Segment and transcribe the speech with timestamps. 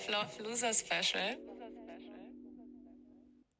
[0.00, 1.36] Self-Love Loser Special.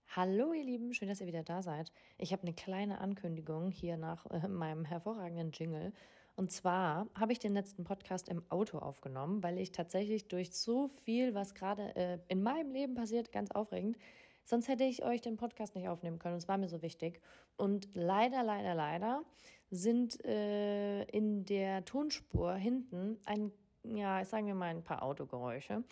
[0.08, 1.92] Hallo ihr Lieben, schön, dass ihr wieder da seid.
[2.16, 5.92] Ich habe eine kleine Ankündigung hier nach äh, meinem hervorragenden Jingle.
[6.36, 10.88] Und zwar habe ich den letzten Podcast im Auto aufgenommen, weil ich tatsächlich durch so
[10.88, 13.98] viel, was gerade äh, in meinem Leben passiert, ganz aufregend,
[14.44, 16.34] sonst hätte ich euch den Podcast nicht aufnehmen können.
[16.34, 17.20] Und es war mir so wichtig.
[17.56, 19.22] Und leider, leider, leider
[19.70, 23.52] sind äh, in der Tonspur hinten ein,
[23.84, 25.84] ja, sagen wir mal, ein paar Autogeräusche.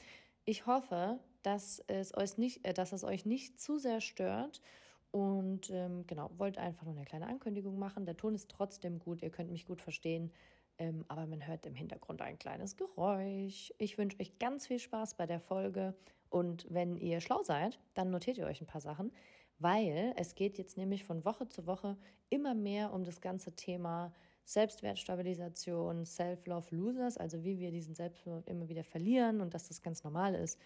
[0.48, 4.62] Ich hoffe, dass es euch nicht, äh, dass es euch nicht zu sehr stört.
[5.10, 8.06] Und ähm, genau, wollte einfach nur eine kleine Ankündigung machen.
[8.06, 10.32] Der Ton ist trotzdem gut, ihr könnt mich gut verstehen,
[10.78, 13.74] ähm, aber man hört im Hintergrund ein kleines Geräusch.
[13.76, 15.94] Ich wünsche euch ganz viel Spaß bei der Folge
[16.30, 19.12] und wenn ihr schlau seid, dann notiert ihr euch ein paar Sachen,
[19.58, 21.98] weil es geht jetzt nämlich von Woche zu Woche
[22.30, 24.14] immer mehr um das ganze Thema
[24.48, 30.04] Selbstwertstabilisation, Self-Love Losers, also wie wir diesen Selbstwert immer wieder verlieren und dass das ganz
[30.04, 30.58] normal ist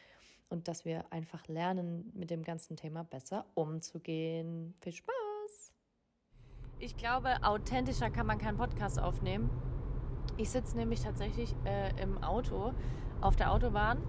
[0.48, 4.74] und dass wir einfach lernen, mit dem ganzen Thema besser umzugehen.
[4.82, 5.72] Viel Spaß!
[6.78, 9.50] Ich glaube, authentischer kann man keinen Podcast aufnehmen.
[10.36, 12.74] Ich sitze nämlich tatsächlich äh, im Auto
[13.20, 14.00] auf der Autobahn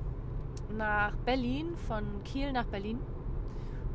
[0.72, 3.00] nach Berlin, von Kiel nach Berlin.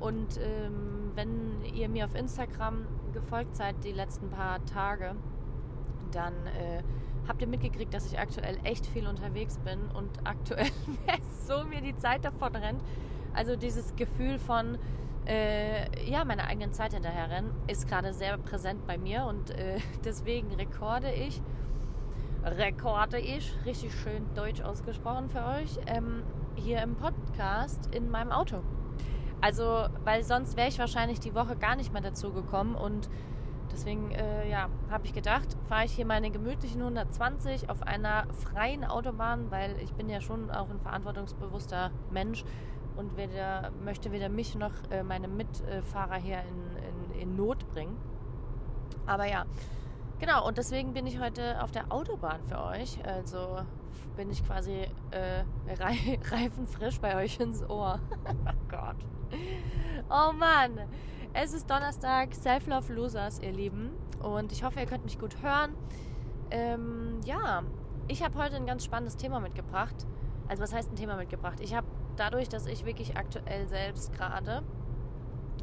[0.00, 5.14] Und ähm, wenn ihr mir auf Instagram gefolgt seid die letzten paar Tage,
[6.14, 6.82] dann äh,
[7.26, 10.70] habt ihr mitgekriegt, dass ich aktuell echt viel unterwegs bin und aktuell
[11.46, 12.82] so mir die Zeit davon rennt.
[13.34, 14.78] Also dieses Gefühl von
[15.26, 20.52] äh, ja, meiner eigenen Zeit hinterherrennen ist gerade sehr präsent bei mir und äh, deswegen
[20.54, 21.42] rekorde ich,
[22.44, 26.22] rekorde ich, richtig schön deutsch ausgesprochen für euch, ähm,
[26.56, 28.62] hier im Podcast in meinem Auto.
[29.40, 33.08] Also, weil sonst wäre ich wahrscheinlich die Woche gar nicht mehr dazu gekommen und
[33.78, 38.84] Deswegen, äh, ja, habe ich gedacht, fahre ich hier meine gemütlichen 120 auf einer freien
[38.84, 42.44] Autobahn, weil ich bin ja schon auch ein verantwortungsbewusster Mensch
[42.96, 47.96] und weder, möchte weder mich noch äh, meine Mitfahrer hier in, in, in Not bringen.
[49.06, 49.44] Aber ja,
[50.18, 52.98] genau, und deswegen bin ich heute auf der Autobahn für euch.
[53.06, 53.60] Also
[54.16, 55.44] bin ich quasi äh,
[56.32, 58.00] reifenfrisch bei euch ins Ohr.
[58.28, 58.96] oh Gott.
[60.10, 60.80] Oh Mann.
[61.34, 63.90] Es ist Donnerstag, Self-Love Losers, ihr Lieben.
[64.22, 65.74] Und ich hoffe, ihr könnt mich gut hören.
[66.50, 67.62] Ähm, ja,
[68.08, 69.94] ich habe heute ein ganz spannendes Thema mitgebracht.
[70.48, 71.60] Also was heißt ein Thema mitgebracht?
[71.60, 71.86] Ich habe
[72.16, 74.62] dadurch, dass ich wirklich aktuell selbst gerade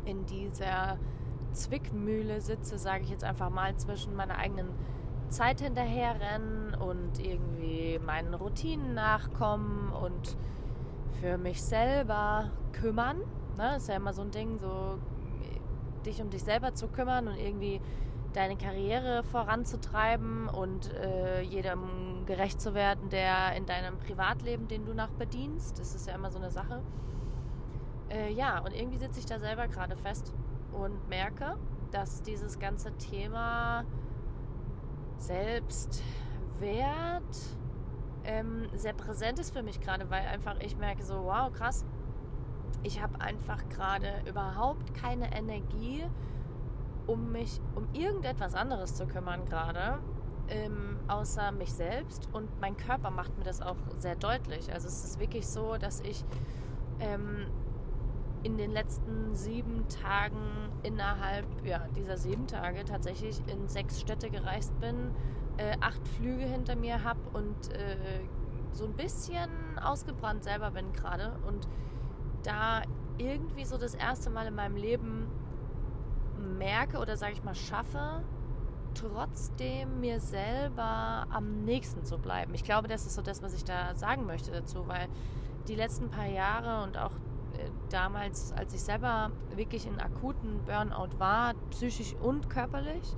[0.05, 0.97] in dieser
[1.51, 4.69] Zwickmühle sitze, sage ich jetzt einfach mal, zwischen meiner eigenen
[5.29, 10.37] Zeit hinterherrennen und irgendwie meinen Routinen nachkommen und
[11.19, 13.17] für mich selber kümmern.
[13.57, 13.77] Ne?
[13.77, 14.99] Ist ja immer so ein Ding, so
[16.05, 17.81] dich um dich selber zu kümmern und irgendwie
[18.33, 24.93] deine Karriere voranzutreiben und äh, jedem gerecht zu werden, der in deinem Privatleben, den du
[24.93, 25.79] nach bedienst.
[25.79, 26.81] Das ist ja immer so eine Sache.
[28.09, 30.33] Äh, ja, und irgendwie sitze ich da selber gerade fest
[30.73, 31.55] und merke,
[31.91, 33.85] dass dieses ganze Thema
[35.17, 36.03] Selbstwert
[38.25, 41.85] ähm, sehr präsent ist für mich gerade, weil einfach ich merke so, wow, krass,
[42.85, 46.03] ich habe einfach gerade überhaupt keine Energie,
[47.07, 49.99] um mich um irgendetwas anderes zu kümmern gerade,
[50.49, 52.29] ähm, außer mich selbst.
[52.31, 54.71] Und mein Körper macht mir das auch sehr deutlich.
[54.71, 56.23] Also es ist wirklich so, dass ich
[56.99, 57.47] ähm,
[58.43, 64.79] in den letzten sieben Tagen innerhalb ja, dieser sieben Tage tatsächlich in sechs Städte gereist
[64.79, 65.11] bin,
[65.57, 67.97] äh, acht Flüge hinter mir habe und äh,
[68.71, 69.49] so ein bisschen
[69.81, 71.67] ausgebrannt selber bin gerade und
[72.45, 72.81] da
[73.17, 75.27] irgendwie so das erste Mal in meinem Leben
[76.57, 78.23] merke oder sage ich mal schaffe,
[78.93, 82.53] trotzdem mir selber am nächsten zu bleiben.
[82.53, 85.07] Ich glaube, das ist so das, was ich da sagen möchte dazu, weil
[85.67, 87.11] die letzten paar Jahre und auch
[87.57, 93.15] äh, damals, als ich selber wirklich in akuten Burnout war, psychisch und körperlich,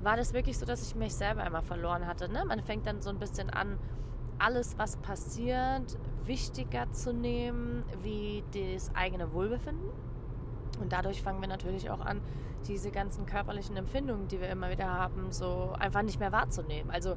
[0.00, 2.28] war das wirklich so, dass ich mich selber immer verloren hatte.
[2.28, 2.44] Ne?
[2.44, 3.78] Man fängt dann so ein bisschen an,
[4.38, 9.90] alles, was passiert, wichtiger zu nehmen wie das eigene Wohlbefinden.
[10.80, 12.20] Und dadurch fangen wir natürlich auch an,
[12.66, 16.90] diese ganzen körperlichen Empfindungen, die wir immer wieder haben, so einfach nicht mehr wahrzunehmen.
[16.90, 17.16] Also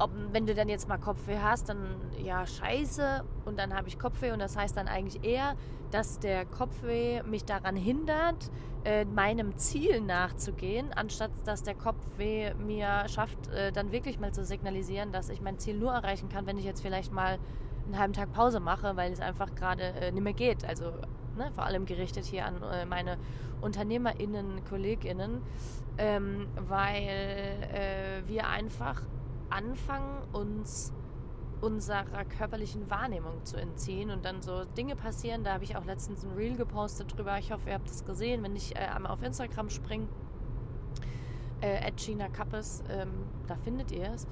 [0.00, 3.98] ob, wenn du dann jetzt mal Kopfweh hast, dann ja, scheiße und dann habe ich
[3.98, 5.56] Kopfweh und das heißt dann eigentlich eher,
[5.90, 8.50] dass der Kopfweh mich daran hindert,
[8.84, 14.44] äh, meinem Ziel nachzugehen, anstatt dass der Kopfweh mir schafft, äh, dann wirklich mal zu
[14.44, 17.38] signalisieren, dass ich mein Ziel nur erreichen kann, wenn ich jetzt vielleicht mal
[17.84, 20.64] einen halben Tag Pause mache, weil es einfach gerade äh, nicht mehr geht.
[20.64, 20.92] Also
[21.36, 23.18] ne, vor allem gerichtet hier an äh, meine
[23.60, 25.42] UnternehmerInnen, KollegInnen,
[25.98, 27.02] ähm, weil
[27.72, 29.02] äh, wir einfach
[29.50, 30.92] anfangen, uns
[31.60, 35.44] unserer körperlichen Wahrnehmung zu entziehen und dann so Dinge passieren.
[35.44, 37.38] Da habe ich auch letztens ein Reel gepostet drüber.
[37.38, 38.42] Ich hoffe, ihr habt es gesehen.
[38.42, 40.08] Wenn ich äh, einmal auf Instagram springe,
[41.60, 43.10] äh, Gina Kappes, ähm,
[43.46, 44.26] da findet ihr es.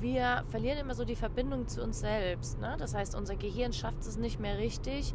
[0.00, 2.60] Wir verlieren immer so die Verbindung zu uns selbst.
[2.60, 2.76] Ne?
[2.78, 5.14] Das heißt, unser Gehirn schafft es nicht mehr richtig,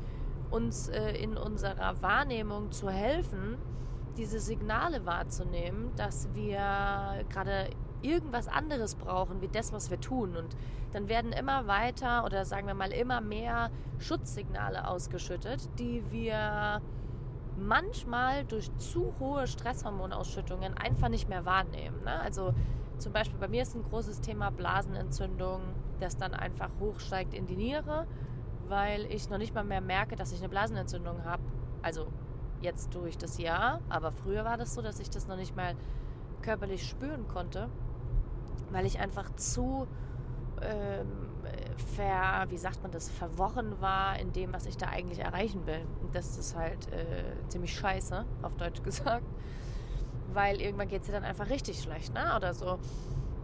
[0.50, 3.58] uns äh, in unserer Wahrnehmung zu helfen,
[4.18, 7.70] diese Signale wahrzunehmen, dass wir gerade
[8.02, 10.36] irgendwas anderes brauchen, wie das, was wir tun.
[10.36, 10.56] Und
[10.92, 13.70] dann werden immer weiter oder sagen wir mal immer mehr
[14.00, 16.82] Schutzsignale ausgeschüttet, die wir
[17.58, 22.04] manchmal durch zu hohe Stresshormonausschüttungen einfach nicht mehr wahrnehmen.
[22.04, 22.20] Ne?
[22.22, 22.54] Also
[22.98, 25.62] zum Beispiel bei mir ist ein großes Thema Blasenentzündung,
[26.00, 28.08] das dann einfach hochsteigt in die Niere,
[28.68, 31.44] weil ich noch nicht mal mehr merke, dass ich eine Blasenentzündung habe.
[31.82, 32.08] Also
[32.62, 35.76] jetzt durch das Jahr, aber früher war das so, dass ich das noch nicht mal
[36.42, 37.70] körperlich spüren konnte
[38.72, 39.88] weil ich einfach zu
[40.62, 41.30] ähm,
[41.96, 45.86] ver, wie sagt man das, verworren war in dem, was ich da eigentlich erreichen will.
[46.02, 49.26] Und das ist halt äh, ziemlich scheiße, auf Deutsch gesagt.
[50.34, 52.36] Weil irgendwann geht es dir dann einfach richtig schlecht, ne?
[52.36, 52.78] Oder so.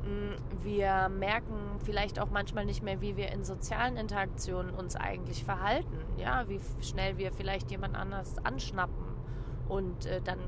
[0.03, 5.43] Mm, wir merken vielleicht auch manchmal nicht mehr, wie wir in sozialen Interaktionen uns eigentlich
[5.43, 5.97] verhalten.
[6.17, 9.05] Ja, wie schnell wir vielleicht jemand anders anschnappen
[9.67, 10.39] und äh, dann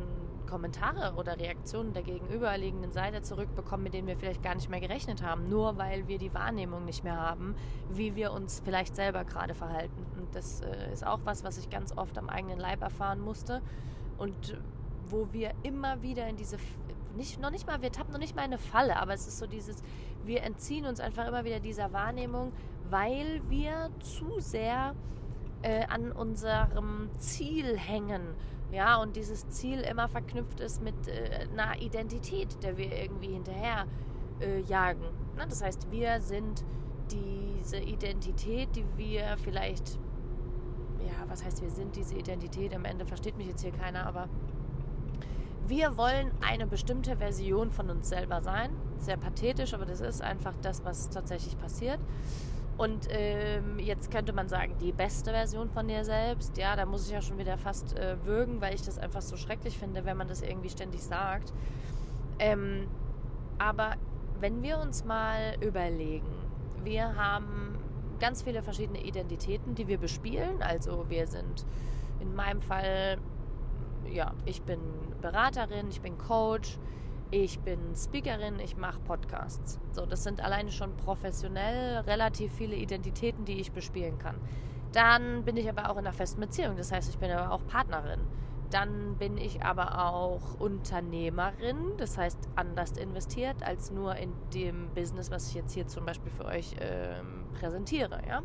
[0.47, 5.21] Kommentare oder Reaktionen der gegenüberliegenden Seite zurückbekommen, mit denen wir vielleicht gar nicht mehr gerechnet
[5.21, 7.55] haben, nur weil wir die Wahrnehmung nicht mehr haben,
[7.91, 10.05] wie wir uns vielleicht selber gerade verhalten.
[10.17, 13.61] Und das äh, ist auch was, was ich ganz oft am eigenen Leib erfahren musste
[14.17, 14.57] und
[15.09, 16.57] wo wir immer wieder in diese
[17.15, 19.47] nicht, noch nicht mal, wir tappen noch nicht mal eine Falle, aber es ist so
[19.47, 19.83] dieses,
[20.23, 22.51] wir entziehen uns einfach immer wieder dieser Wahrnehmung,
[22.89, 24.93] weil wir zu sehr
[25.63, 28.21] äh, an unserem Ziel hängen
[28.71, 33.85] ja, und dieses Ziel immer verknüpft ist mit äh, einer Identität, der wir irgendwie hinterher
[34.41, 35.05] äh, jagen.
[35.37, 36.65] Na, das heißt, wir sind
[37.09, 39.97] diese Identität, die wir vielleicht,
[40.99, 42.75] ja, was heißt wir sind diese Identität?
[42.75, 44.27] Am Ende versteht mich jetzt hier keiner, aber
[45.67, 48.71] wir wollen eine bestimmte Version von uns selber sein.
[48.97, 51.99] Sehr pathetisch, aber das ist einfach das, was tatsächlich passiert.
[52.77, 57.07] Und ähm, jetzt könnte man sagen, die beste Version von dir selbst, ja, da muss
[57.07, 60.15] ich ja schon wieder fast äh, würgen, weil ich das einfach so schrecklich finde, wenn
[60.15, 61.53] man das irgendwie ständig sagt.
[62.37, 62.87] Ähm,
[63.57, 63.95] aber
[64.39, 66.27] wenn wir uns mal überlegen,
[66.83, 67.79] wir haben
[68.19, 70.61] ganz viele verschiedene Identitäten, die wir bespielen.
[70.61, 71.65] Also wir sind
[72.19, 73.17] in meinem Fall,
[74.11, 74.79] ja, ich bin
[75.21, 76.77] Beraterin, ich bin Coach,
[77.31, 79.79] ich bin Speakerin, ich mache Podcasts.
[79.91, 84.35] So, das sind alleine schon professionell relativ viele Identitäten, die ich bespielen kann.
[84.93, 87.65] Dann bin ich aber auch in einer festen Beziehung, das heißt, ich bin aber auch
[87.67, 88.21] Partnerin.
[88.69, 95.31] Dann bin ich aber auch Unternehmerin, das heißt anders investiert als nur in dem Business,
[95.31, 98.21] was ich jetzt hier zum Beispiel für euch ähm, präsentiere.
[98.27, 98.41] Ja?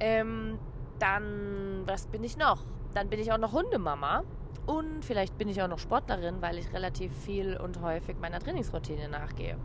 [0.00, 0.58] Ähm,
[0.98, 2.64] dann, was bin ich noch?
[2.94, 4.22] Dann bin ich auch noch Hundemama.
[4.66, 9.08] Und vielleicht bin ich auch noch Sportlerin, weil ich relativ viel und häufig meiner Trainingsroutine
[9.08, 9.56] nachgehe.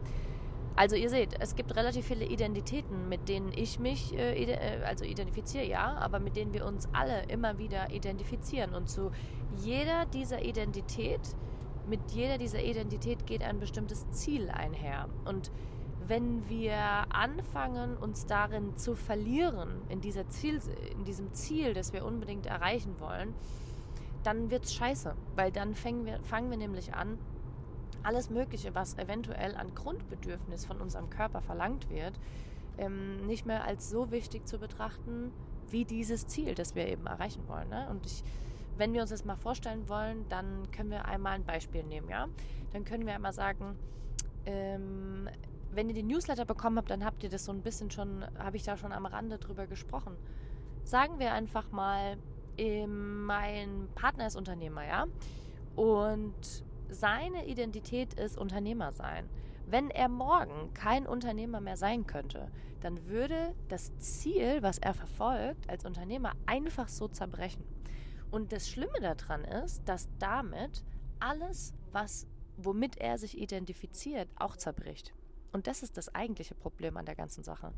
[0.75, 5.03] Also ihr seht, es gibt relativ viele Identitäten, mit denen ich mich äh, äh, also
[5.03, 8.73] identifiziere, ja, aber mit denen wir uns alle immer wieder identifizieren.
[8.73, 9.11] Und zu
[9.57, 11.19] jeder dieser Identität,
[11.87, 15.09] mit jeder dieser Identität geht ein bestimmtes Ziel einher.
[15.25, 15.51] Und
[16.07, 16.77] wenn wir
[17.09, 20.59] anfangen, uns darin zu verlieren, in, dieser Ziel,
[20.97, 23.33] in diesem Ziel, das wir unbedingt erreichen wollen,
[24.23, 27.17] dann wird es scheiße, weil dann fangen wir, fangen wir nämlich an,
[28.03, 32.19] alles Mögliche, was eventuell an Grundbedürfnis von unserem Körper verlangt wird,
[32.77, 35.31] ähm, nicht mehr als so wichtig zu betrachten
[35.69, 37.69] wie dieses Ziel, das wir eben erreichen wollen.
[37.69, 37.87] Ne?
[37.89, 38.23] Und ich,
[38.77, 42.09] wenn wir uns das mal vorstellen wollen, dann können wir einmal ein Beispiel nehmen.
[42.09, 42.27] Ja?
[42.71, 43.77] Dann können wir einmal sagen,
[44.45, 45.29] ähm,
[45.71, 48.57] wenn ihr die Newsletter bekommen habt, dann habt ihr das so ein bisschen schon, habe
[48.57, 50.15] ich da schon am Rande drüber gesprochen.
[50.83, 52.17] Sagen wir einfach mal,
[52.87, 55.05] mein Partner ist Unternehmer, ja.
[55.75, 59.29] Und seine Identität ist Unternehmer sein.
[59.67, 62.49] Wenn er morgen kein Unternehmer mehr sein könnte,
[62.81, 67.63] dann würde das Ziel, was er verfolgt als Unternehmer, einfach so zerbrechen.
[68.31, 70.83] Und das Schlimme daran ist, dass damit
[71.19, 75.13] alles, was, womit er sich identifiziert, auch zerbricht.
[75.51, 77.73] Und das ist das eigentliche Problem an der ganzen Sache.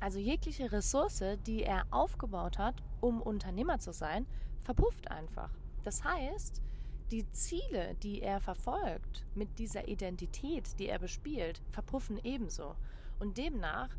[0.00, 4.26] Also jegliche Ressource, die er aufgebaut hat, um Unternehmer zu sein,
[4.62, 5.50] verpufft einfach.
[5.82, 6.62] Das heißt,
[7.10, 12.76] die Ziele, die er verfolgt mit dieser Identität, die er bespielt, verpuffen ebenso.
[13.18, 13.90] Und demnach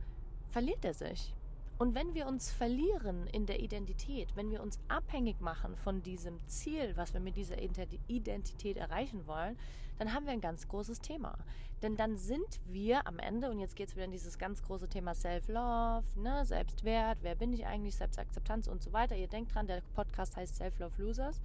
[0.50, 1.36] verliert er sich.
[1.82, 6.38] Und wenn wir uns verlieren in der Identität, wenn wir uns abhängig machen von diesem
[6.48, 9.58] Ziel, was wir mit dieser Identität erreichen wollen,
[9.98, 11.40] dann haben wir ein ganz großes Thema.
[11.82, 14.90] Denn dann sind wir am Ende, und jetzt geht es wieder in dieses ganz große
[14.90, 19.16] Thema Self-Love, ne, Selbstwert, wer bin ich eigentlich, Selbstakzeptanz und so weiter.
[19.16, 21.42] Ihr denkt dran, der Podcast heißt Self-Love Losers.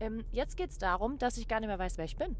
[0.00, 2.34] Ähm, jetzt geht es darum, dass ich gar nicht mehr weiß, wer ich bin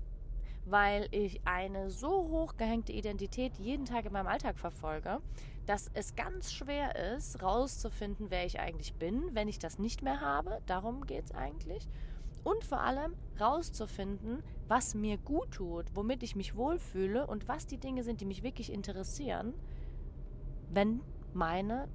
[0.64, 5.20] weil ich eine so hoch gehängte Identität jeden Tag in meinem Alltag verfolge,
[5.66, 10.20] dass es ganz schwer ist, rauszufinden, wer ich eigentlich bin, wenn ich das nicht mehr
[10.20, 10.60] habe.
[10.66, 11.88] Darum geht es eigentlich.
[12.44, 17.78] Und vor allem rauszufinden, was mir gut tut, womit ich mich wohlfühle und was die
[17.78, 19.54] Dinge sind, die mich wirklich interessieren,
[20.70, 21.02] wenn
[21.32, 21.88] meine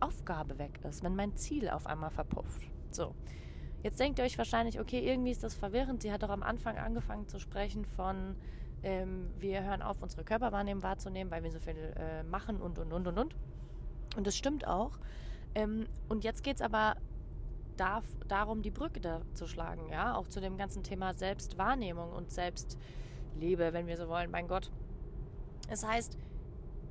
[0.00, 2.70] Aufgabe weg ist, wenn mein Ziel auf einmal verpufft.
[2.90, 3.14] So.
[3.84, 6.00] Jetzt denkt ihr euch wahrscheinlich, okay, irgendwie ist das verwirrend.
[6.00, 8.34] Sie hat doch am Anfang angefangen zu sprechen von,
[8.82, 12.94] ähm, wir hören auf, unsere Körperwahrnehmung wahrzunehmen, weil wir so viel äh, machen und, und,
[12.94, 13.36] und, und, und.
[14.16, 14.98] Und das stimmt auch.
[15.54, 16.96] Ähm, und jetzt geht es aber
[17.76, 22.30] darf, darum, die Brücke da zu schlagen, ja, auch zu dem ganzen Thema Selbstwahrnehmung und
[22.30, 24.70] Selbstliebe, wenn wir so wollen, mein Gott.
[25.68, 26.16] Es heißt,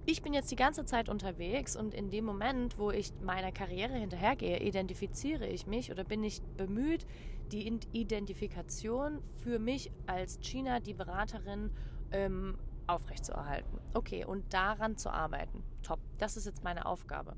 [0.05, 3.93] ich bin jetzt die ganze Zeit unterwegs und in dem Moment, wo ich meiner Karriere
[3.93, 7.05] hinterhergehe, identifiziere ich mich oder bin ich bemüht,
[7.51, 11.72] die Identifikation für mich als China, die Beraterin,
[12.12, 12.57] ähm,
[12.88, 13.79] aufrechtzuerhalten.
[13.93, 15.63] Okay, und daran zu arbeiten.
[15.83, 16.00] Top.
[16.17, 17.36] Das ist jetzt meine Aufgabe.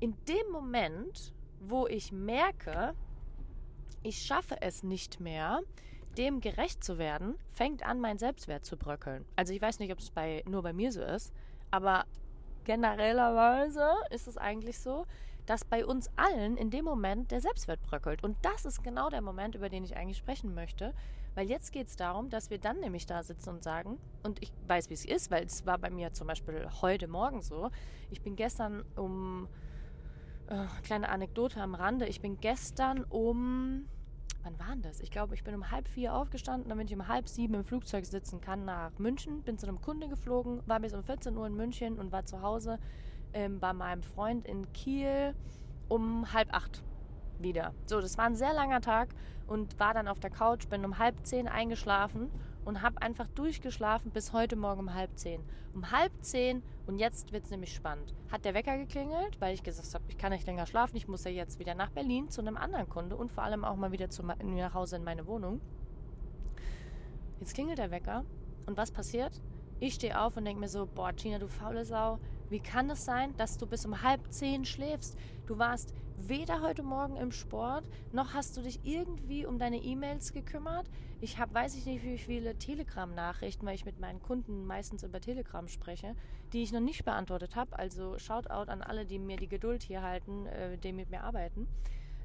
[0.00, 2.94] In dem Moment, wo ich merke,
[4.02, 5.60] ich schaffe es nicht mehr,
[6.16, 9.26] dem gerecht zu werden, fängt an, mein Selbstwert zu bröckeln.
[9.36, 11.32] Also ich weiß nicht, ob es bei, nur bei mir so ist,
[11.70, 12.04] aber
[12.64, 15.06] generellerweise ist es eigentlich so,
[15.46, 18.22] dass bei uns allen in dem Moment der Selbstwert bröckelt.
[18.22, 20.92] Und das ist genau der Moment, über den ich eigentlich sprechen möchte.
[21.34, 24.52] Weil jetzt geht es darum, dass wir dann nämlich da sitzen und sagen, und ich
[24.66, 27.70] weiß, wie es ist, weil es war bei mir zum Beispiel heute Morgen so.
[28.10, 29.48] Ich bin gestern um,
[30.48, 33.88] äh, kleine Anekdote am Rande, ich bin gestern um
[34.42, 35.00] wann war denn das?
[35.00, 38.06] Ich glaube, ich bin um halb vier aufgestanden, damit ich um halb sieben im Flugzeug
[38.06, 39.42] sitzen kann nach München.
[39.42, 42.42] Bin zu einem Kunde geflogen, war bis um 14 Uhr in München und war zu
[42.42, 42.78] Hause
[43.32, 45.34] ähm, bei meinem Freund in Kiel
[45.88, 46.82] um halb acht
[47.38, 47.74] wieder.
[47.86, 49.08] So, das war ein sehr langer Tag
[49.46, 52.30] und war dann auf der Couch, bin um halb zehn eingeschlafen
[52.68, 55.40] und habe einfach durchgeschlafen bis heute Morgen um halb zehn.
[55.72, 58.14] Um halb zehn und jetzt wird es nämlich spannend.
[58.30, 61.24] Hat der Wecker geklingelt, weil ich gesagt habe, ich kann nicht länger schlafen, ich muss
[61.24, 64.10] ja jetzt wieder nach Berlin zu einem anderen Kunde und vor allem auch mal wieder
[64.10, 65.62] zu, nach Hause in meine Wohnung.
[67.40, 68.26] Jetzt klingelt der Wecker
[68.66, 69.40] und was passiert?
[69.80, 72.18] Ich stehe auf und denke mir so, boah, Gina, du faule Sau,
[72.50, 75.16] wie kann es sein, dass du bis um halb zehn schläfst?
[75.46, 80.32] Du warst weder heute Morgen im Sport, noch hast du dich irgendwie um deine E-Mails
[80.32, 80.88] gekümmert.
[81.20, 85.20] Ich habe, weiß ich nicht, wie viele Telegram-Nachrichten, weil ich mit meinen Kunden meistens über
[85.20, 86.14] Telegram spreche,
[86.52, 87.78] die ich noch nicht beantwortet habe.
[87.78, 91.68] Also Shoutout an alle, die mir die Geduld hier halten, äh, die mit mir arbeiten.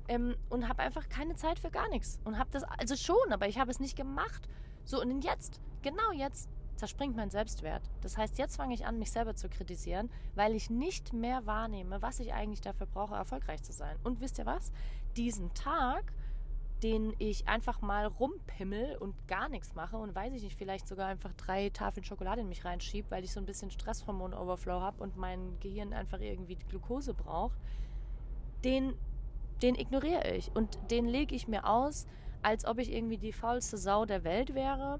[0.08, 2.20] Ähm, und habe einfach keine Zeit für gar nichts.
[2.24, 4.48] Und habe das, also schon, aber ich habe es nicht gemacht.
[4.86, 6.50] So, und jetzt, genau jetzt,
[6.84, 7.90] zerspringt mein Selbstwert.
[8.02, 12.02] Das heißt, jetzt fange ich an, mich selber zu kritisieren, weil ich nicht mehr wahrnehme,
[12.02, 13.96] was ich eigentlich dafür brauche, erfolgreich zu sein.
[14.04, 14.74] Und wisst ihr was?
[15.16, 16.12] Diesen Tag,
[16.84, 21.08] den ich einfach mal rumpimmel und gar nichts mache und weiß ich nicht, vielleicht sogar
[21.08, 25.16] einfach drei Tafeln Schokolade in mich reinschiebe, weil ich so ein bisschen Stresshormon-Overflow habe und
[25.16, 27.58] mein Gehirn einfach irgendwie Glucose braucht,
[28.66, 28.94] den,
[29.62, 32.08] den ignoriere ich und den lege ich mir aus,
[32.42, 35.00] als ob ich irgendwie die faulste Sau der Welt wäre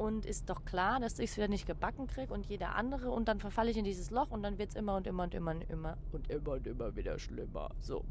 [0.00, 3.28] und ist doch klar, dass ich es wieder nicht gebacken kriege und jeder andere und
[3.28, 5.50] dann verfalle ich in dieses Loch und dann wird es immer und immer und immer
[5.50, 7.68] und immer und immer und immer wieder schlimmer.
[7.80, 8.02] So.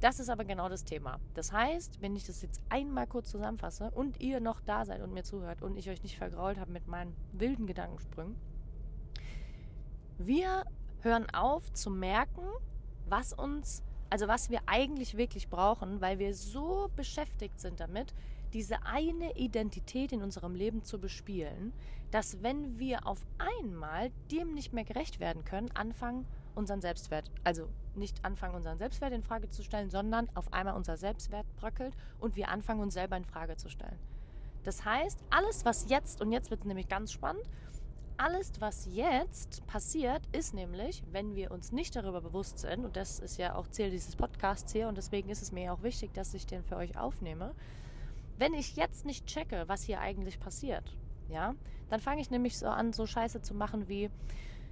[0.00, 1.20] Das ist aber genau das Thema.
[1.34, 5.14] Das heißt, wenn ich das jetzt einmal kurz zusammenfasse und ihr noch da seid und
[5.14, 8.34] mir zuhört und ich euch nicht vergrault habe mit meinen wilden Gedankensprüngen,
[10.18, 10.64] wir
[11.02, 12.42] hören auf zu merken,
[13.08, 18.12] was uns, also was wir eigentlich wirklich brauchen, weil wir so beschäftigt sind damit,
[18.52, 21.72] diese eine Identität in unserem Leben zu bespielen,
[22.10, 27.68] dass wenn wir auf einmal dem nicht mehr gerecht werden können, anfangen unseren Selbstwert, also
[27.94, 32.36] nicht anfangen unseren Selbstwert in Frage zu stellen, sondern auf einmal unser Selbstwert bröckelt und
[32.36, 33.98] wir anfangen uns selber in Frage zu stellen.
[34.64, 37.48] Das heißt, alles was jetzt und jetzt wird es nämlich ganz spannend,
[38.18, 43.18] alles, was jetzt passiert, ist nämlich, wenn wir uns nicht darüber bewusst sind, und das
[43.18, 46.32] ist ja auch Ziel dieses Podcasts hier, und deswegen ist es mir auch wichtig, dass
[46.34, 47.54] ich den für euch aufnehme,
[48.38, 50.96] wenn ich jetzt nicht checke, was hier eigentlich passiert,
[51.28, 51.54] ja,
[51.88, 54.10] dann fange ich nämlich so an, so Scheiße zu machen wie,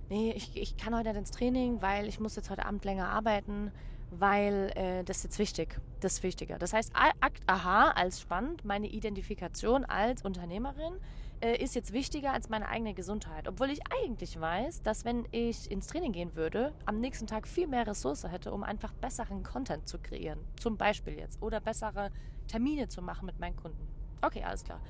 [0.09, 3.09] nee, ich, ich kann heute nicht ins Training, weil ich muss jetzt heute Abend länger
[3.09, 3.71] arbeiten,
[4.11, 6.59] weil äh, das ist jetzt wichtig, das ist wichtiger.
[6.59, 10.95] Das heißt, Akt aha als spannend, meine Identifikation als Unternehmerin
[11.41, 13.49] äh, ist jetzt wichtiger als meine eigene Gesundheit.
[13.49, 17.67] Obwohl ich eigentlich weiß, dass wenn ich ins Training gehen würde, am nächsten Tag viel
[17.67, 20.41] mehr Ressource hätte, um einfach besseren Content zu kreieren.
[20.59, 21.41] Zum Beispiel jetzt.
[21.41, 22.11] Oder bessere
[22.51, 23.87] Termine zu machen mit meinen Kunden.
[24.23, 24.81] Okay, alles klar.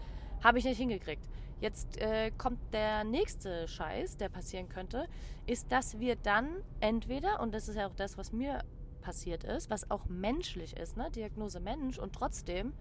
[0.43, 1.29] Habe ich nicht hingekriegt.
[1.61, 5.07] Jetzt äh, kommt der nächste Scheiß, der passieren könnte,
[5.47, 6.49] ist, dass wir dann
[6.81, 8.65] entweder, und das ist ja auch das, was mir
[9.03, 11.11] passiert ist, was auch menschlich ist, ne?
[11.11, 12.73] Diagnose Mensch, und trotzdem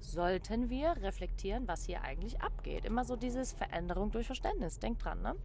[0.00, 2.84] sollten wir reflektieren, was hier eigentlich abgeht.
[2.84, 4.80] Immer so dieses Veränderung durch Verständnis.
[4.80, 5.36] Denkt dran, ne?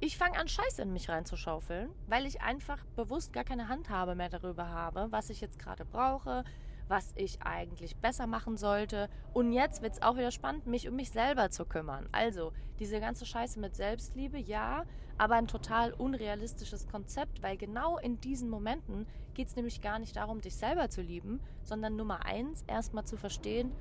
[0.00, 4.28] Ich fange an, Scheiße in mich reinzuschaufeln, weil ich einfach bewusst gar keine Handhabe mehr
[4.28, 6.42] darüber habe, was ich jetzt gerade brauche,
[6.88, 9.08] was ich eigentlich besser machen sollte.
[9.32, 12.08] Und jetzt wird es auch wieder spannend, mich um mich selber zu kümmern.
[12.12, 14.84] Also, diese ganze Scheiße mit Selbstliebe, ja,
[15.18, 20.16] aber ein total unrealistisches Konzept, weil genau in diesen Momenten geht es nämlich gar nicht
[20.16, 23.72] darum, dich selber zu lieben, sondern Nummer eins, erstmal zu verstehen,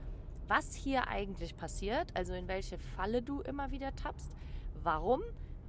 [0.48, 4.32] was hier eigentlich passiert, also in welche Falle du immer wieder tappst.
[4.84, 5.22] Warum?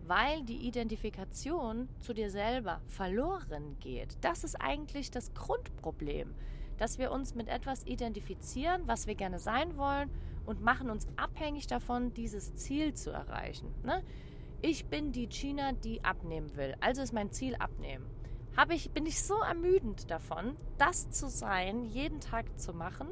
[0.07, 4.17] Weil die Identifikation zu dir selber verloren geht.
[4.23, 6.35] Das ist eigentlich das Grundproblem
[6.79, 10.11] dass wir uns mit etwas identifizieren, was wir gerne sein wollen
[10.47, 13.73] und machen uns abhängig davon, dieses Ziel zu erreichen.
[13.85, 14.03] Ne?
[14.61, 16.75] Ich bin die China, die abnehmen will.
[16.81, 18.07] Also ist mein Ziel abnehmen.
[18.57, 23.09] Habe ich, bin ich so ermüdend davon, das zu sein, jeden Tag zu machen,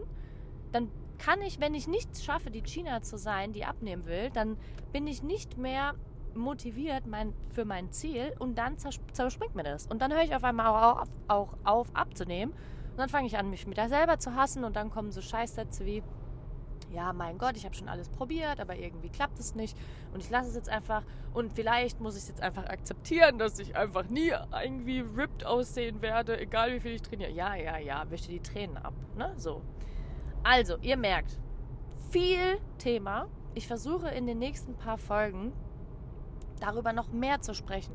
[0.73, 0.89] dann
[1.19, 4.57] kann ich, wenn ich nicht schaffe, die China zu sein, die abnehmen will, dann
[4.93, 5.95] bin ich nicht mehr
[6.35, 9.87] motiviert mein, für mein Ziel und dann zerspringt mir das.
[9.87, 12.55] Und dann höre ich auf einmal auch auf, auch auf abzunehmen
[13.01, 15.85] dann fange ich an, mich mit da selber zu hassen und dann kommen so Scheißsätze
[15.87, 16.03] wie,
[16.93, 19.77] ja, mein Gott, ich habe schon alles probiert, aber irgendwie klappt es nicht
[20.13, 23.59] und ich lasse es jetzt einfach und vielleicht muss ich es jetzt einfach akzeptieren, dass
[23.59, 27.31] ich einfach nie irgendwie ripped aussehen werde, egal wie viel ich trainiere.
[27.31, 29.33] Ja, ja, ja, wische die Tränen ab, ne?
[29.37, 29.63] So.
[30.43, 31.39] Also, ihr merkt,
[32.11, 33.29] viel Thema.
[33.55, 35.53] Ich versuche in den nächsten paar Folgen
[36.61, 37.95] darüber noch mehr zu sprechen.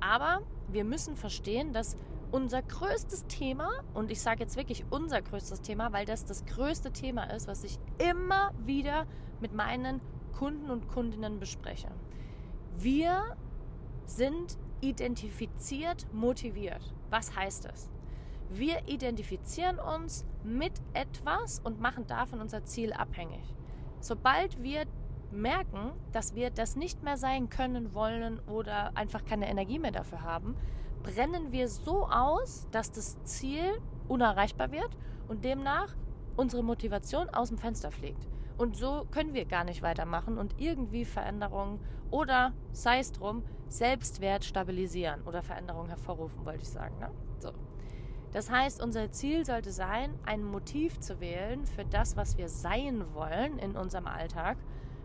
[0.00, 1.96] Aber wir müssen verstehen, dass
[2.34, 6.90] unser größtes Thema, und ich sage jetzt wirklich unser größtes Thema, weil das das größte
[6.90, 9.06] Thema ist, was ich immer wieder
[9.38, 10.00] mit meinen
[10.36, 11.92] Kunden und Kundinnen bespreche.
[12.76, 13.36] Wir
[14.04, 16.92] sind identifiziert motiviert.
[17.08, 17.88] Was heißt das?
[18.50, 23.54] Wir identifizieren uns mit etwas und machen davon unser Ziel abhängig.
[24.00, 24.86] Sobald wir
[25.30, 30.22] merken, dass wir das nicht mehr sein können wollen oder einfach keine Energie mehr dafür
[30.22, 30.56] haben,
[31.04, 34.90] brennen wir so aus, dass das Ziel unerreichbar wird
[35.28, 35.94] und demnach
[36.36, 38.26] unsere Motivation aus dem Fenster fliegt.
[38.56, 41.78] Und so können wir gar nicht weitermachen und irgendwie Veränderungen
[42.10, 46.98] oder, sei es drum, Selbstwert stabilisieren oder Veränderungen hervorrufen, wollte ich sagen.
[46.98, 47.10] Ne?
[47.38, 47.52] So.
[48.32, 53.04] Das heißt, unser Ziel sollte sein, ein Motiv zu wählen für das, was wir sein
[53.14, 54.56] wollen in unserem Alltag,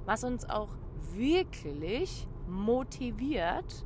[0.06, 0.70] was uns auch
[1.14, 3.86] wirklich motiviert,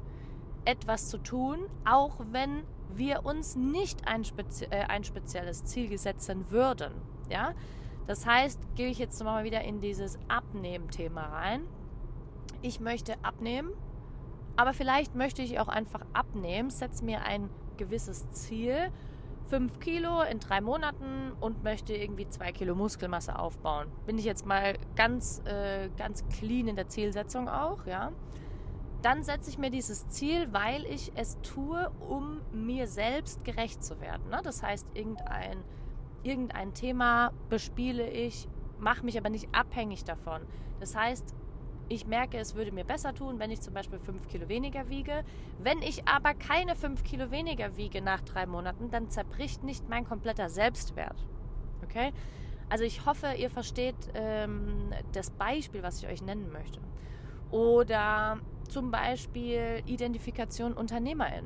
[0.65, 2.63] etwas zu tun, auch wenn
[2.95, 6.93] wir uns nicht ein, spezi äh, ein spezielles Ziel setzen würden.
[7.29, 7.53] Ja?
[8.07, 11.61] Das heißt, gehe ich jetzt mal wieder in dieses Abnehmen-Thema rein.
[12.61, 13.71] Ich möchte abnehmen,
[14.55, 18.91] aber vielleicht möchte ich auch einfach abnehmen, setze mir ein gewisses Ziel,
[19.49, 23.87] 5 Kilo in drei Monaten und möchte irgendwie 2 Kilo Muskelmasse aufbauen.
[24.05, 28.11] Bin ich jetzt mal ganz, äh, ganz clean in der Zielsetzung auch, ja
[29.03, 33.99] dann setze ich mir dieses Ziel, weil ich es tue, um mir selbst gerecht zu
[33.99, 34.29] werden.
[34.29, 34.39] Ne?
[34.43, 35.57] Das heißt, irgendein,
[36.23, 38.47] irgendein Thema bespiele ich,
[38.79, 40.41] mache mich aber nicht abhängig davon.
[40.79, 41.35] Das heißt,
[41.89, 45.25] ich merke, es würde mir besser tun, wenn ich zum Beispiel 5 Kilo weniger wiege.
[45.59, 50.05] Wenn ich aber keine 5 Kilo weniger wiege nach drei Monaten, dann zerbricht nicht mein
[50.05, 51.27] kompletter Selbstwert.
[51.83, 52.13] Okay?
[52.69, 56.79] Also ich hoffe, ihr versteht ähm, das Beispiel, was ich euch nennen möchte.
[57.51, 58.39] Oder
[58.73, 61.45] zum Beispiel Identifikation Unternehmerin.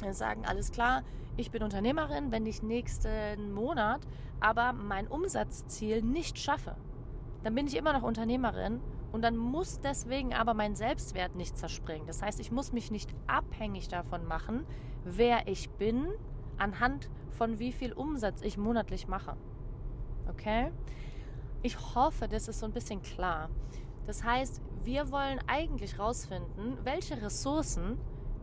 [0.00, 1.02] Wir sagen, alles klar,
[1.36, 4.00] ich bin Unternehmerin, wenn ich nächsten Monat
[4.40, 6.76] aber mein Umsatzziel nicht schaffe,
[7.42, 8.80] dann bin ich immer noch Unternehmerin
[9.12, 12.06] und dann muss deswegen aber mein Selbstwert nicht zerspringen.
[12.06, 14.64] Das heißt, ich muss mich nicht abhängig davon machen,
[15.04, 16.08] wer ich bin,
[16.56, 19.36] anhand von wie viel Umsatz ich monatlich mache.
[20.26, 20.72] Okay?
[21.62, 23.50] Ich hoffe, das ist so ein bisschen klar.
[24.06, 27.98] Das heißt, wir wollen eigentlich herausfinden, welche Ressourcen,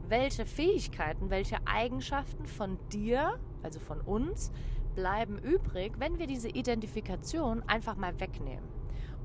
[0.07, 4.51] welche Fähigkeiten, welche Eigenschaften von dir, also von uns,
[4.95, 8.67] bleiben übrig, wenn wir diese Identifikation einfach mal wegnehmen.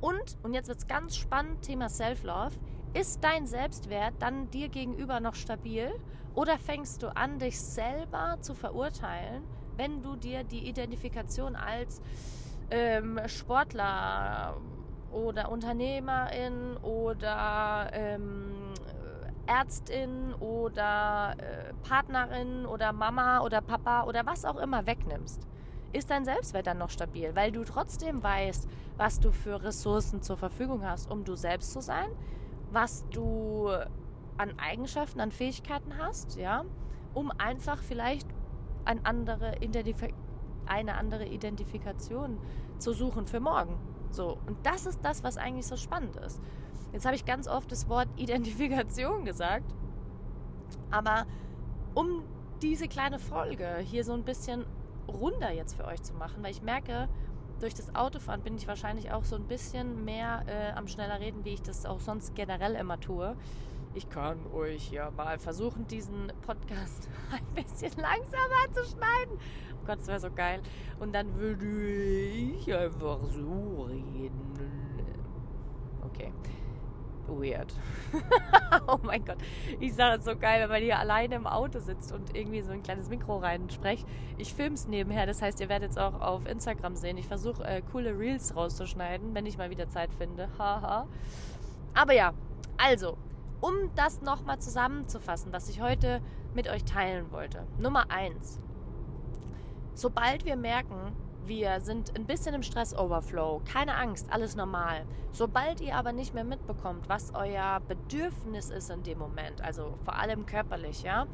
[0.00, 2.56] Und, und jetzt wird es ganz spannend, Thema Self-Love,
[2.94, 5.90] ist dein Selbstwert dann dir gegenüber noch stabil
[6.34, 9.42] oder fängst du an, dich selber zu verurteilen,
[9.76, 12.02] wenn du dir die Identifikation als
[12.70, 14.56] ähm, Sportler
[15.12, 18.72] oder Unternehmerin oder ähm,
[19.46, 25.46] Ärztin oder äh, Partnerin oder Mama oder Papa oder was auch immer wegnimmst,
[25.92, 30.36] ist dein Selbstwert dann noch stabil, weil du trotzdem weißt, was du für Ressourcen zur
[30.36, 32.08] Verfügung hast, um du selbst zu sein,
[32.70, 33.68] was du
[34.38, 36.64] an Eigenschaften, an Fähigkeiten hast, ja,
[37.14, 38.26] um einfach vielleicht
[38.84, 39.56] ein andere
[40.66, 42.38] eine andere Identifikation
[42.78, 43.78] zu suchen für morgen.
[44.12, 46.40] So, und das ist das, was eigentlich so spannend ist.
[46.92, 49.74] Jetzt habe ich ganz oft das Wort Identifikation gesagt,
[50.90, 51.26] aber
[51.94, 52.22] um
[52.62, 54.64] diese kleine Folge hier so ein bisschen
[55.08, 57.08] runder jetzt für euch zu machen, weil ich merke,
[57.60, 61.44] durch das Autofahren bin ich wahrscheinlich auch so ein bisschen mehr äh, am schneller reden,
[61.44, 63.36] wie ich das auch sonst generell immer tue.
[63.94, 69.38] Ich kann euch ja mal versuchen, diesen Podcast ein bisschen langsamer zu schneiden.
[69.74, 70.60] Oh Gott, das wäre so geil.
[70.98, 74.58] Und dann würde ich einfach so reden.
[76.04, 76.32] Okay
[77.28, 77.72] weird.
[78.86, 79.38] oh mein Gott.
[79.80, 82.72] Ich sage das so geil, wenn man hier alleine im Auto sitzt und irgendwie so
[82.72, 84.06] ein kleines Mikro reinsprecht.
[84.38, 87.16] Ich filme es nebenher, das heißt, ihr werdet es auch auf Instagram sehen.
[87.18, 90.48] Ich versuche äh, coole Reels rauszuschneiden, wenn ich mal wieder Zeit finde.
[90.58, 91.06] Haha.
[91.94, 92.32] Aber ja,
[92.76, 93.16] also,
[93.62, 96.20] um das nochmal zusammenzufassen, was ich heute
[96.52, 97.64] mit euch teilen wollte.
[97.78, 98.60] Nummer eins.
[99.94, 103.62] Sobald wir merken, wir sind ein bisschen im Stress-Overflow.
[103.64, 105.04] Keine Angst, alles normal.
[105.30, 110.16] Sobald ihr aber nicht mehr mitbekommt, was euer Bedürfnis ist in dem Moment, also vor
[110.16, 111.26] allem körperlich, ja,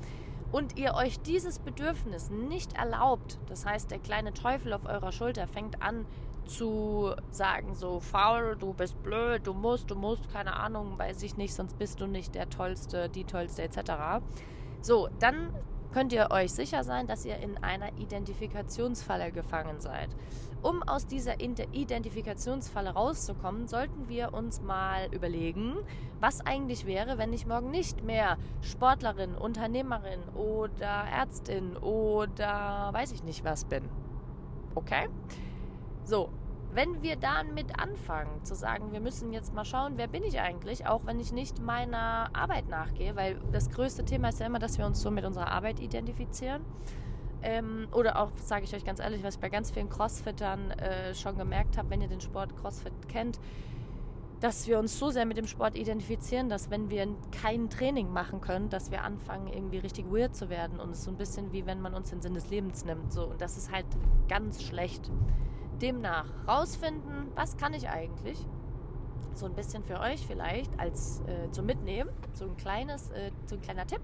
[0.53, 5.47] und ihr euch dieses Bedürfnis nicht erlaubt, das heißt, der kleine Teufel auf eurer Schulter
[5.47, 6.07] fängt an
[6.49, 11.37] zu sagen, so faul, du bist blöd, du musst, du musst, keine Ahnung, weiß ich
[11.37, 14.23] nicht, sonst bist du nicht der Tollste, die Tollste etc.
[14.81, 15.55] So, dann
[15.93, 20.09] könnt ihr euch sicher sein, dass ihr in einer Identifikationsfalle gefangen seid.
[20.61, 25.77] Um aus dieser Identifikationsfalle rauszukommen, sollten wir uns mal überlegen,
[26.21, 33.23] was eigentlich wäre, wenn ich morgen nicht mehr Sportlerin, Unternehmerin oder Ärztin oder weiß ich
[33.23, 33.89] nicht was bin.
[34.75, 35.09] Okay?
[36.09, 36.31] So,
[36.73, 40.41] wenn wir dann mit anfangen zu sagen, wir müssen jetzt mal schauen, wer bin ich
[40.41, 44.59] eigentlich, auch wenn ich nicht meiner Arbeit nachgehe, weil das größte Thema ist ja immer,
[44.59, 46.65] dass wir uns so mit unserer Arbeit identifizieren.
[47.43, 51.15] Ähm, oder auch, sage ich euch ganz ehrlich, was ich bei ganz vielen Crossfittern äh,
[51.15, 53.39] schon gemerkt habe, wenn ihr den Sport Crossfit kennt,
[54.41, 58.41] dass wir uns so sehr mit dem Sport identifizieren, dass wenn wir kein Training machen
[58.41, 60.81] können, dass wir anfangen, irgendwie richtig weird zu werden.
[60.81, 63.13] Und es ist so ein bisschen wie wenn man uns den Sinn des Lebens nimmt.
[63.13, 63.27] So.
[63.27, 63.85] Und das ist halt
[64.27, 65.11] ganz schlecht.
[65.81, 68.39] Demnach rausfinden, was kann ich eigentlich?
[69.35, 73.57] So ein bisschen für euch vielleicht als äh, zum Mitnehmen, so ein kleines, äh, so
[73.57, 74.01] ein kleiner Tipp.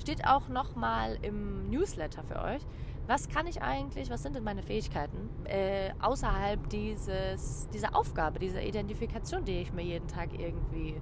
[0.00, 2.62] Steht auch nochmal im Newsletter für euch.
[3.08, 8.62] Was kann ich eigentlich, was sind denn meine Fähigkeiten äh, außerhalb dieses, dieser Aufgabe, dieser
[8.62, 11.00] Identifikation, die ich mir jeden Tag irgendwie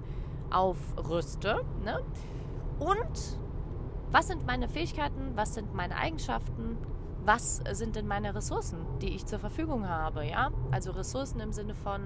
[0.49, 1.63] aufrüste?
[1.83, 2.01] Ne?
[2.79, 3.39] Und
[4.09, 6.77] was sind meine Fähigkeiten, was sind meine Eigenschaften,
[7.27, 10.49] was sind denn meine Ressourcen, die ich zur Verfügung habe, ja?
[10.71, 12.01] Also Ressourcen im Sinne von,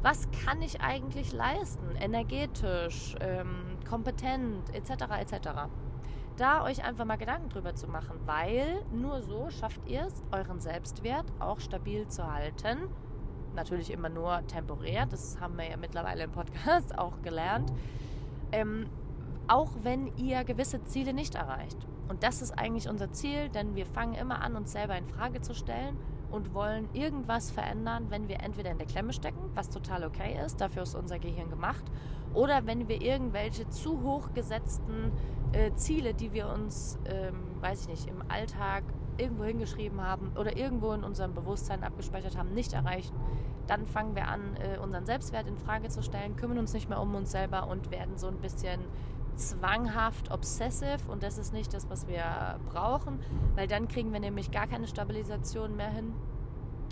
[0.00, 5.48] was kann ich eigentlich leisten, energetisch, ähm, kompetent, etc., etc.
[6.38, 10.60] Da euch einfach mal Gedanken drüber zu machen, weil nur so schafft ihr es, euren
[10.60, 12.88] Selbstwert auch stabil zu halten.
[13.54, 17.70] Natürlich immer nur temporär, das haben wir ja mittlerweile im Podcast auch gelernt.
[18.50, 18.88] Ähm,
[19.46, 21.86] auch wenn ihr gewisse Ziele nicht erreicht.
[22.08, 25.40] Und das ist eigentlich unser Ziel, denn wir fangen immer an, uns selber in Frage
[25.40, 25.96] zu stellen
[26.30, 30.60] und wollen irgendwas verändern, wenn wir entweder in der Klemme stecken, was total okay ist,
[30.60, 31.84] dafür ist unser Gehirn gemacht,
[32.34, 35.12] oder wenn wir irgendwelche zu hoch gesetzten
[35.52, 38.84] äh, Ziele, die wir uns, ähm, weiß ich nicht, im Alltag
[39.18, 43.14] irgendwo hingeschrieben haben oder irgendwo in unserem Bewusstsein abgespeichert haben, nicht erreichen,
[43.66, 47.00] dann fangen wir an, äh, unseren Selbstwert in Frage zu stellen, kümmern uns nicht mehr
[47.00, 48.80] um uns selber und werden so ein bisschen
[49.36, 53.18] zwanghaft obsessive und das ist nicht das, was wir brauchen,
[53.54, 56.12] weil dann kriegen wir nämlich gar keine Stabilisation mehr hin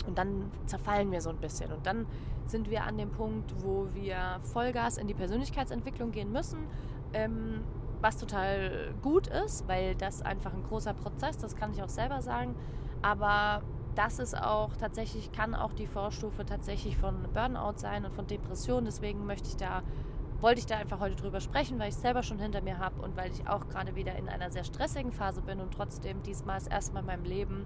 [0.07, 2.05] und dann zerfallen wir so ein bisschen und dann
[2.45, 6.59] sind wir an dem Punkt, wo wir Vollgas in die Persönlichkeitsentwicklung gehen müssen,
[7.13, 7.61] ähm,
[8.01, 12.21] was total gut ist, weil das einfach ein großer Prozess, das kann ich auch selber
[12.21, 12.55] sagen,
[13.01, 13.61] aber
[13.95, 18.85] das ist auch tatsächlich, kann auch die Vorstufe tatsächlich von Burnout sein und von Depression.
[18.85, 19.83] Deswegen möchte ich da
[20.41, 23.01] wollte ich da einfach heute drüber sprechen, weil ich es selber schon hinter mir habe
[23.01, 26.57] und weil ich auch gerade wieder in einer sehr stressigen Phase bin und trotzdem diesmal
[26.57, 27.65] ist erstmal in meinem Leben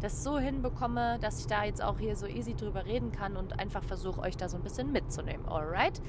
[0.00, 3.58] das so hinbekomme, dass ich da jetzt auch hier so easy drüber reden kann und
[3.58, 5.48] einfach versuche, euch da so ein bisschen mitzunehmen.
[5.48, 6.02] Alright?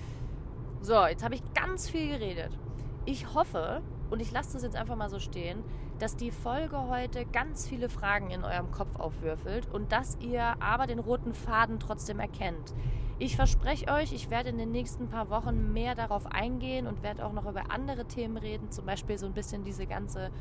[0.81, 2.57] So, jetzt habe ich ganz viel geredet.
[3.05, 5.63] Ich hoffe, und ich lasse das jetzt einfach mal so stehen,
[5.99, 10.87] dass die Folge heute ganz viele Fragen in eurem Kopf aufwürfelt und dass ihr aber
[10.87, 12.73] den roten Faden trotzdem erkennt.
[13.17, 17.25] Ich verspreche euch, ich werde in den nächsten paar Wochen mehr darauf eingehen und werde
[17.25, 20.31] auch noch über andere Themen reden, zum Beispiel so ein bisschen diese ganze,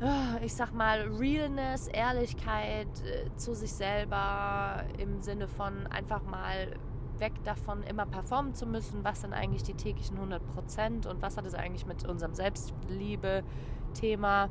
[0.00, 6.74] ah, ich sag mal, Realness, Ehrlichkeit äh, zu sich selber im Sinne von einfach mal
[7.18, 9.04] weg davon, immer performen zu müssen.
[9.04, 14.48] Was sind eigentlich die täglichen 100 Prozent und was hat es eigentlich mit unserem Selbstliebe-Thema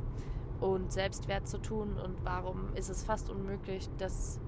[0.61, 4.39] und Selbstwert zu tun und warum ist es fast unmöglich, das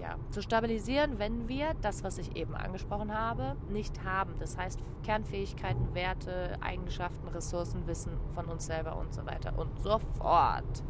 [0.00, 4.34] ja, zu stabilisieren, wenn wir das, was ich eben angesprochen habe, nicht haben.
[4.38, 9.98] Das heißt Kernfähigkeiten, Werte, Eigenschaften, Ressourcen, Wissen von uns selber und so weiter und so
[10.18, 10.82] fort.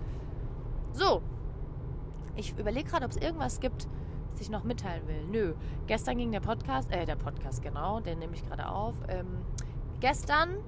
[0.92, 1.22] So,
[2.36, 3.88] ich überlege gerade, ob es irgendwas gibt,
[4.32, 5.24] was ich noch mitteilen will.
[5.30, 5.54] Nö,
[5.86, 8.94] gestern ging der Podcast, äh, der Podcast genau, den nehme ich gerade auf.
[9.08, 9.44] Ähm,
[10.00, 10.58] gestern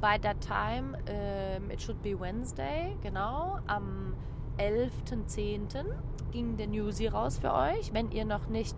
[0.00, 4.14] bei der Time, ähm, it should be Wednesday, genau, am
[4.58, 5.84] 11.10.
[6.32, 8.76] ging der Newsy raus für euch, wenn ihr noch nicht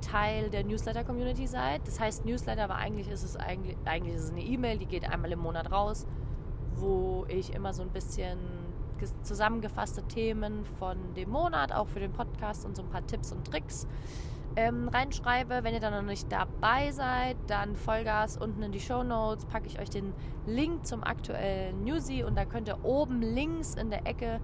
[0.00, 1.86] Teil der Newsletter-Community seid.
[1.86, 5.08] Das heißt Newsletter, aber eigentlich ist es eigentlich, eigentlich ist es eine E-Mail, die geht
[5.08, 6.06] einmal im Monat raus,
[6.76, 8.38] wo ich immer so ein bisschen
[9.22, 13.46] zusammengefasste Themen von dem Monat, auch für den Podcast und so ein paar Tipps und
[13.46, 13.86] Tricks
[14.56, 15.60] ähm, reinschreibe.
[15.62, 19.66] Wenn ihr dann noch nicht dabei seid, dann Vollgas unten in die Show Notes packe
[19.66, 20.14] ich euch den
[20.46, 24.40] Link zum aktuellen Newsy und da könnt ihr oben links in der Ecke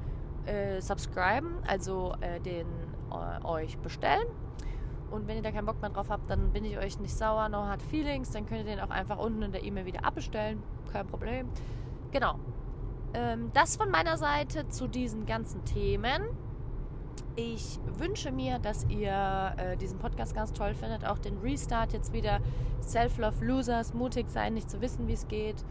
[0.46, 2.66] äh, subscriben, also äh, den
[3.10, 4.26] äh, euch bestellen.
[5.10, 7.48] Und wenn ihr da keinen Bock mehr drauf habt, dann bin ich euch nicht sauer,
[7.50, 8.30] no hard feelings.
[8.30, 10.62] Dann könnt ihr den auch einfach unten in der E-Mail wieder abbestellen.
[10.90, 11.48] Kein Problem.
[12.12, 12.36] Genau.
[13.12, 16.22] Ähm, das von meiner Seite zu diesen ganzen Themen.
[17.36, 21.06] Ich wünsche mir, dass ihr äh, diesen Podcast ganz toll findet.
[21.06, 22.40] Auch den Restart jetzt wieder.
[22.80, 25.62] Self-Love Losers, mutig sein, nicht zu wissen, wie es geht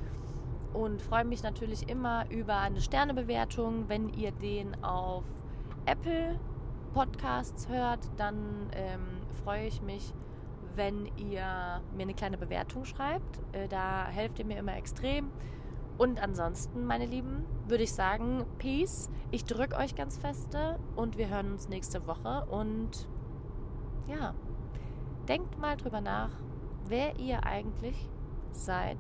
[0.74, 3.88] und freue mich natürlich immer über eine Sternebewertung.
[3.88, 5.24] Wenn ihr den auf
[5.86, 6.40] Apple
[6.94, 10.14] Podcasts hört, dann ähm, freue ich mich,
[10.76, 13.40] wenn ihr mir eine kleine Bewertung schreibt.
[13.54, 15.30] Äh, da helft ihr mir immer extrem.
[15.98, 19.10] Und ansonsten, meine Lieben, würde ich sagen, Peace.
[19.30, 22.46] Ich drücke euch ganz feste und wir hören uns nächste Woche.
[22.50, 23.08] Und
[24.08, 24.34] ja,
[25.28, 26.32] denkt mal drüber nach,
[26.88, 28.10] wer ihr eigentlich
[28.52, 28.98] seid